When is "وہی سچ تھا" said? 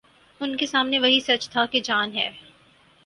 0.99-1.65